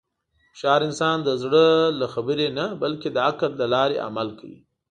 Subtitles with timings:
[0.51, 1.67] هوښیار انسان د زړه
[1.99, 4.59] له خبرې نه، بلکې د عقل له لارې عمل کوي.